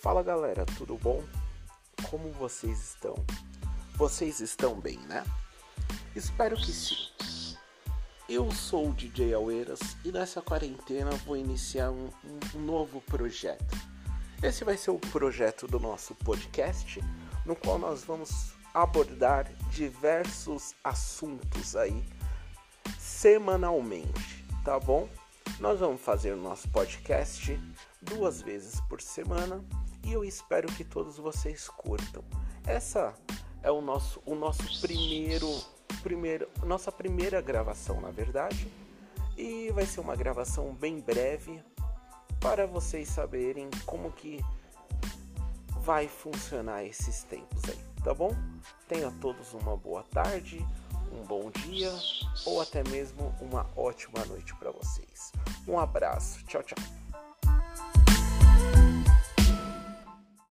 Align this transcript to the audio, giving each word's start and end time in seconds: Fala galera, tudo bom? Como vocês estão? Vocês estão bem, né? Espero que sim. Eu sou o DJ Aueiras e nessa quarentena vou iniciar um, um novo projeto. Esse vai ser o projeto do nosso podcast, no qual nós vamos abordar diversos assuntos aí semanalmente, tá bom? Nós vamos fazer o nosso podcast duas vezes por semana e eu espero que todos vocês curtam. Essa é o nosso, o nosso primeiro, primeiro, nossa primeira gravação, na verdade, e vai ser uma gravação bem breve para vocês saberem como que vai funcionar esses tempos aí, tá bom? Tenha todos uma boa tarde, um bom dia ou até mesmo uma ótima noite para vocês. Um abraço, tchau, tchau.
Fala 0.00 0.22
galera, 0.22 0.64
tudo 0.78 0.96
bom? 0.96 1.22
Como 2.08 2.32
vocês 2.32 2.80
estão? 2.80 3.14
Vocês 3.96 4.40
estão 4.40 4.80
bem, 4.80 4.98
né? 5.00 5.22
Espero 6.16 6.56
que 6.56 6.72
sim. 6.72 6.96
Eu 8.26 8.50
sou 8.50 8.88
o 8.88 8.94
DJ 8.94 9.34
Aueiras 9.34 9.98
e 10.02 10.10
nessa 10.10 10.40
quarentena 10.40 11.10
vou 11.26 11.36
iniciar 11.36 11.90
um, 11.90 12.08
um 12.54 12.60
novo 12.60 13.02
projeto. 13.02 13.76
Esse 14.42 14.64
vai 14.64 14.78
ser 14.78 14.90
o 14.90 14.98
projeto 14.98 15.66
do 15.66 15.78
nosso 15.78 16.14
podcast, 16.14 16.98
no 17.44 17.54
qual 17.54 17.78
nós 17.78 18.02
vamos 18.02 18.54
abordar 18.72 19.52
diversos 19.70 20.74
assuntos 20.82 21.76
aí 21.76 22.02
semanalmente, 22.98 24.46
tá 24.64 24.80
bom? 24.80 25.06
Nós 25.58 25.78
vamos 25.78 26.00
fazer 26.00 26.32
o 26.32 26.40
nosso 26.40 26.70
podcast 26.70 27.60
duas 28.00 28.40
vezes 28.40 28.80
por 28.88 29.02
semana 29.02 29.62
e 30.10 30.12
eu 30.12 30.24
espero 30.24 30.66
que 30.72 30.82
todos 30.82 31.18
vocês 31.18 31.68
curtam. 31.68 32.24
Essa 32.66 33.14
é 33.62 33.70
o 33.70 33.80
nosso, 33.80 34.20
o 34.26 34.34
nosso 34.34 34.80
primeiro, 34.80 35.46
primeiro, 36.02 36.48
nossa 36.64 36.90
primeira 36.90 37.40
gravação, 37.40 38.00
na 38.00 38.10
verdade, 38.10 38.66
e 39.36 39.70
vai 39.70 39.86
ser 39.86 40.00
uma 40.00 40.16
gravação 40.16 40.74
bem 40.74 40.98
breve 40.98 41.62
para 42.40 42.66
vocês 42.66 43.08
saberem 43.08 43.70
como 43.86 44.10
que 44.10 44.44
vai 45.80 46.08
funcionar 46.08 46.84
esses 46.84 47.22
tempos 47.22 47.62
aí, 47.68 47.78
tá 48.02 48.12
bom? 48.12 48.34
Tenha 48.88 49.12
todos 49.20 49.54
uma 49.54 49.76
boa 49.76 50.02
tarde, 50.02 50.66
um 51.12 51.24
bom 51.24 51.52
dia 51.52 51.92
ou 52.44 52.60
até 52.60 52.82
mesmo 52.88 53.32
uma 53.40 53.64
ótima 53.76 54.24
noite 54.24 54.56
para 54.56 54.72
vocês. 54.72 55.30
Um 55.68 55.78
abraço, 55.78 56.44
tchau, 56.46 56.62
tchau. 56.64 56.99